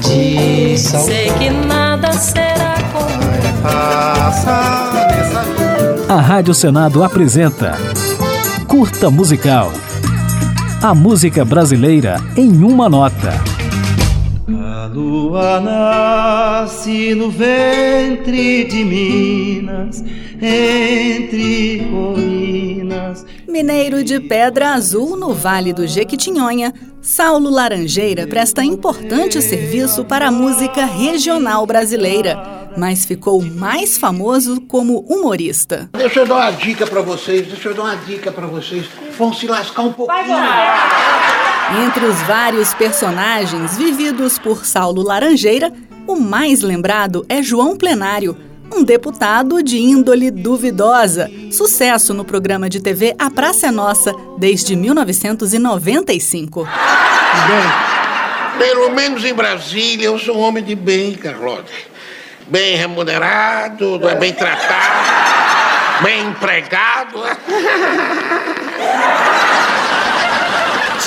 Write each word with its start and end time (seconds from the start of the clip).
tradição. 0.00 1.00
Sei 1.00 1.30
que 1.32 1.50
nada 1.50 2.12
será 2.12 2.74
como 2.92 3.20
Passa 3.62 5.06
nessa 5.10 5.42
vida. 5.42 6.12
A 6.12 6.20
Rádio 6.20 6.54
Senado 6.54 7.04
apresenta 7.04 7.76
Curta 8.66 9.10
Musical. 9.10 9.72
A 10.82 10.94
música 10.94 11.44
brasileira 11.44 12.16
em 12.36 12.64
uma 12.64 12.88
nota. 12.88 13.34
A 14.48 14.86
lua 14.86 15.60
nasce 15.60 17.14
no 17.14 17.30
ventre 17.30 18.64
de 18.64 18.84
Minas, 18.84 20.02
entre 20.40 21.86
colinas. 21.90 22.69
Mineiro 23.48 24.02
de 24.04 24.20
Pedra 24.20 24.70
Azul, 24.70 25.16
no 25.16 25.32
Vale 25.32 25.72
do 25.72 25.86
Jequitinhonha, 25.86 26.72
Saulo 27.02 27.48
Laranjeira 27.50 28.26
presta 28.26 28.62
importante 28.62 29.40
serviço 29.40 30.04
para 30.04 30.28
a 30.28 30.30
música 30.30 30.84
regional 30.84 31.64
brasileira, 31.66 32.70
mas 32.76 33.04
ficou 33.04 33.42
mais 33.42 33.96
famoso 33.96 34.60
como 34.62 35.00
humorista. 35.00 35.88
Deixa 35.96 36.20
eu 36.20 36.26
dar 36.26 36.36
uma 36.36 36.50
dica 36.50 36.86
pra 36.86 37.00
vocês, 37.00 37.46
deixa 37.46 37.70
eu 37.70 37.74
dar 37.74 37.82
uma 37.84 37.96
dica 37.96 38.30
pra 38.30 38.46
vocês. 38.46 38.86
Vão 39.16 39.32
se 39.32 39.46
lascar 39.46 39.82
um 39.82 39.92
pouquinho. 39.92 40.36
Entre 41.86 42.04
os 42.04 42.20
vários 42.22 42.74
personagens 42.74 43.76
vividos 43.76 44.38
por 44.38 44.66
Saulo 44.66 45.02
Laranjeira, 45.02 45.72
o 46.06 46.16
mais 46.16 46.60
lembrado 46.62 47.24
é 47.28 47.42
João 47.42 47.76
Plenário, 47.76 48.36
um 48.74 48.82
deputado 48.82 49.62
de 49.62 49.78
índole 49.78 50.30
duvidosa, 50.30 51.30
sucesso 51.50 52.14
no 52.14 52.24
programa 52.24 52.68
de 52.68 52.80
TV 52.80 53.14
A 53.18 53.30
Praça 53.30 53.66
é 53.66 53.70
Nossa 53.70 54.14
desde 54.38 54.76
1995. 54.76 56.64
Bem, 56.64 56.68
pelo 58.58 58.90
menos 58.90 59.24
em 59.24 59.34
Brasília 59.34 60.06
eu 60.06 60.18
sou 60.18 60.36
um 60.36 60.40
homem 60.40 60.62
de 60.62 60.74
bem, 60.74 61.14
Carlota. 61.14 61.70
Bem 62.46 62.76
remunerado, 62.76 64.00
bem 64.18 64.32
tratado, 64.32 66.02
bem 66.02 66.28
empregado. 66.28 67.20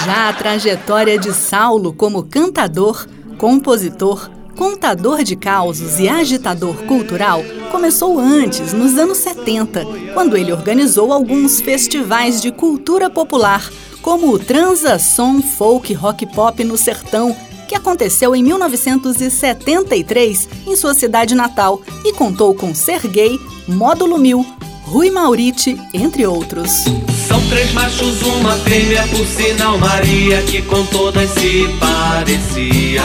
Já 0.06 0.30
a 0.30 0.34
trajetória 0.34 1.18
de 1.18 1.34
Saulo 1.34 1.94
como 1.94 2.24
cantador, 2.24 3.08
compositor, 3.38 4.30
contador 4.56 5.24
de 5.24 5.36
causos 5.36 6.00
e 6.00 6.08
agitador 6.08 6.76
cultural 6.84 7.44
começou 7.72 8.20
antes, 8.20 8.72
nos 8.74 8.96
anos 8.98 9.18
70, 9.20 9.86
quando 10.14 10.38
ele 10.38 10.52
organizou 10.52 11.12
alguns 11.12 11.60
festivais 11.60 12.40
de 12.42 12.52
cultura 12.52 13.10
popular, 13.10 13.68
como 14.02 14.32
o 14.32 14.40
Transa 14.40 15.00
Som 15.00 15.42
Folk 15.42 15.94
Rock 15.94 16.26
Pop 16.28 16.64
no 16.64 16.78
Sertão, 16.78 17.36
que 17.68 17.76
aconteceu 17.76 18.36
em 18.36 18.44
1973 18.44 20.50
em 20.68 20.76
sua 20.76 20.94
cidade 20.94 21.34
natal 21.34 21.82
e 22.06 22.14
contou 22.14 22.54
com 22.54 22.76
Serguei, 22.76 23.40
Módulo 23.68 24.18
Mil, 24.18 24.46
Rui 24.84 25.10
Mauriti, 25.10 25.80
entre 25.94 26.28
outros. 26.28 26.84
São 27.28 27.42
três 27.50 27.72
machos, 27.74 28.22
uma 28.22 28.54
fêmea, 28.58 29.08
por 29.08 29.26
sinal 29.26 29.78
Maria, 29.78 30.42
que 30.44 30.62
com 30.62 30.86
todas 30.86 31.30
se 31.32 31.68
parecia. 31.80 33.02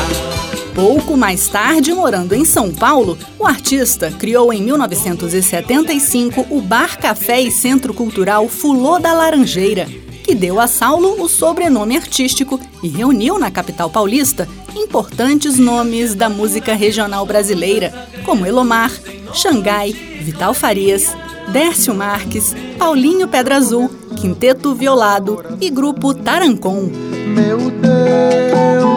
Pouco 0.79 1.17
mais 1.17 1.48
tarde, 1.48 1.93
morando 1.93 2.37
em 2.37 2.45
São 2.45 2.73
Paulo, 2.73 3.19
o 3.37 3.45
artista 3.45 4.12
criou 4.12 4.53
em 4.53 4.62
1975 4.62 6.47
o 6.48 6.61
Bar 6.61 7.01
Café 7.01 7.41
e 7.41 7.51
Centro 7.51 7.93
Cultural 7.93 8.47
Fulô 8.48 8.97
da 9.01 9.12
Laranjeira, 9.12 9.89
que 10.23 10.37
deu 10.37 10.61
a 10.61 10.69
Saulo 10.69 11.21
o 11.21 11.29
sobrenome 11.29 11.97
artístico 11.97 12.61
e 12.81 12.87
reuniu 12.87 13.41
na 13.41 13.51
capital 13.51 13.91
paulista 13.91 14.49
importantes 14.73 15.59
nomes 15.59 16.15
da 16.15 16.29
música 16.29 16.75
regional 16.75 17.27
brasileira, 17.27 17.93
como 18.25 18.47
Elomar, 18.47 18.93
Xangai, 19.33 19.91
Vital 19.91 20.55
Farias, 20.55 21.12
Dércio 21.49 21.93
Marques, 21.93 22.55
Paulinho 22.78 23.27
Pedra 23.27 23.56
Azul, 23.56 23.91
Quinteto 24.17 24.77
Violado 24.77 25.44
e 25.61 25.71
Grupo 25.71 26.15
Tarancon. 26.15 26.88
Meu 27.34 27.69
Deus, 27.69 28.88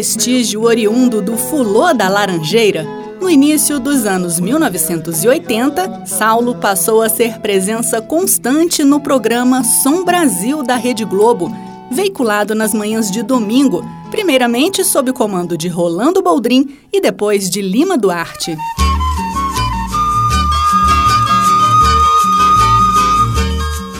não. 0.00 0.20
Com 0.20 0.22
o 0.22 0.22
prestígio 0.22 0.62
oriundo 0.62 1.20
do 1.20 1.36
Fulô 1.36 1.92
da 1.92 2.08
Laranjeira, 2.08 2.86
no 3.20 3.28
início 3.28 3.78
dos 3.78 4.06
anos 4.06 4.40
1980, 4.40 6.06
Saulo 6.06 6.54
passou 6.54 7.02
a 7.02 7.08
ser 7.08 7.38
presença 7.40 8.00
constante 8.00 8.82
no 8.82 9.00
programa 9.00 9.62
Som 9.62 10.04
Brasil 10.04 10.62
da 10.62 10.76
Rede 10.76 11.04
Globo, 11.04 11.54
veiculado 11.90 12.54
nas 12.54 12.72
manhãs 12.72 13.10
de 13.10 13.22
domingo, 13.22 13.84
primeiramente 14.10 14.82
sob 14.84 15.10
o 15.10 15.14
comando 15.14 15.56
de 15.56 15.68
Rolando 15.68 16.22
Boldrin 16.22 16.78
e 16.90 17.00
depois 17.00 17.50
de 17.50 17.60
Lima 17.60 17.98
Duarte. 17.98 18.56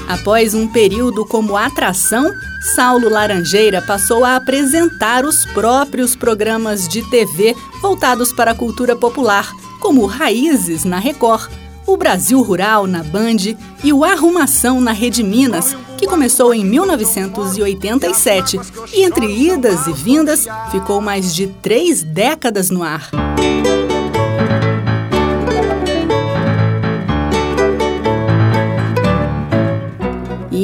Após 0.08 0.54
um 0.54 0.66
período 0.66 1.26
como 1.26 1.56
atração, 1.56 2.30
Saulo 2.60 3.08
Laranjeira 3.08 3.80
passou 3.80 4.24
a 4.24 4.36
apresentar 4.36 5.24
os 5.24 5.46
próprios 5.46 6.14
programas 6.14 6.86
de 6.86 7.02
TV 7.08 7.56
voltados 7.80 8.32
para 8.32 8.50
a 8.50 8.54
cultura 8.54 8.94
popular, 8.94 9.50
como 9.80 10.04
Raízes 10.04 10.84
na 10.84 10.98
Record, 10.98 11.50
o 11.86 11.96
Brasil 11.96 12.42
Rural 12.42 12.86
na 12.86 13.02
Band 13.02 13.56
e 13.82 13.92
o 13.92 14.04
Arrumação 14.04 14.78
na 14.80 14.92
Rede 14.92 15.22
Minas, 15.22 15.74
que 15.96 16.06
começou 16.06 16.52
em 16.52 16.62
1987 16.64 18.60
e, 18.92 19.02
entre 19.02 19.26
idas 19.26 19.86
e 19.86 19.92
vindas, 19.92 20.46
ficou 20.70 21.00
mais 21.00 21.34
de 21.34 21.46
três 21.46 22.02
décadas 22.02 22.68
no 22.70 22.82
ar. 22.82 23.10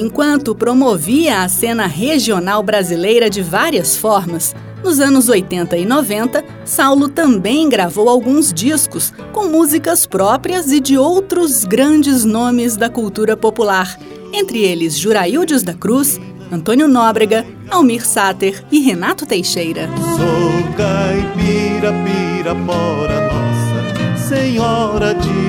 Enquanto 0.07 0.55
promovia 0.55 1.43
a 1.43 1.49
cena 1.49 1.87
regional 1.87 2.63
brasileira 2.63 3.29
de 3.29 3.43
várias 3.43 3.97
formas, 3.97 4.55
nos 4.85 5.01
anos 5.01 5.29
80 5.29 5.77
e 5.77 5.85
90, 5.85 6.45
Saulo 6.65 7.09
também 7.09 7.69
gravou 7.69 8.09
alguns 8.09 8.53
discos 8.53 9.13
com 9.33 9.49
músicas 9.49 10.07
próprias 10.07 10.71
e 10.71 10.79
de 10.79 10.97
outros 10.97 11.65
grandes 11.65 12.25
nomes 12.25 12.77
da 12.77 12.89
cultura 12.89 13.37
popular, 13.37 13.99
entre 14.33 14.61
eles 14.61 14.97
Juraildes 14.97 15.65
da 15.65 15.75
Cruz, 15.75 16.21
Antônio 16.53 16.87
Nóbrega, 16.87 17.45
Almir 17.69 18.07
Sater 18.07 18.65
e 18.71 18.79
Renato 18.79 19.27
Teixeira. 19.27 19.89
Sou 20.17 20.77
caipira, 20.77 21.91
nossa, 22.53 24.29
Senhora 24.29 25.15
de. 25.15 25.47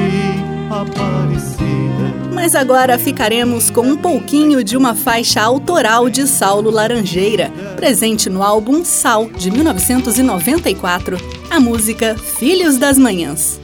Mas 2.34 2.56
agora 2.56 2.97
ficaremos 3.00 3.69
com 3.69 3.81
um 3.81 3.97
pouquinho 3.97 4.63
de 4.63 4.78
uma 4.78 4.94
faixa 4.94 5.41
autoral 5.41 6.09
de 6.09 6.28
Saulo 6.28 6.69
Laranjeira, 6.69 7.52
presente 7.75 8.30
no 8.30 8.44
álbum 8.44 8.85
Sal, 8.85 9.30
de 9.30 9.50
1994, 9.52 11.18
a 11.50 11.59
música 11.59 12.16
Filhos 12.16 12.78
das 12.78 12.97
Manhãs. 12.97 13.59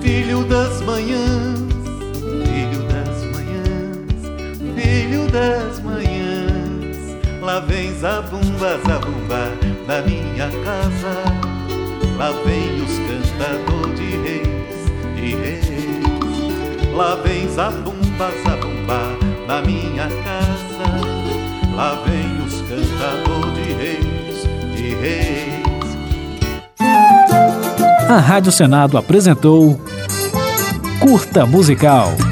Filho 0.00 0.44
das 0.44 0.82
manhãs, 0.82 1.58
filho 2.44 2.82
das 2.88 3.24
manhãs, 3.32 4.82
filho 4.82 5.30
das 5.30 5.80
manhãs, 5.80 7.40
lá 7.40 7.60
vem 7.60 7.94
zabumba, 7.94 8.80
zabumba 8.86 9.52
da 9.86 10.02
minha 10.02 10.50
casa, 10.64 11.22
lá 12.18 12.32
vem 12.44 12.82
os 12.82 12.98
cantador 12.98 13.75
lá 16.96 17.14
vem 17.16 17.46
zabumba, 17.48 18.30
zabumba 18.42 19.18
na 19.46 19.60
minha 19.60 20.08
casa, 20.24 21.76
lá 21.76 22.02
vem 22.06 22.42
os 22.42 22.62
cantador 22.62 23.52
de 23.52 23.72
reis, 23.74 24.42
de 24.74 24.94
reis. 24.94 25.66
A 28.08 28.18
Rádio 28.18 28.50
Senado 28.50 28.96
apresentou 28.96 29.78
Curta 30.98 31.44
Musical. 31.44 32.25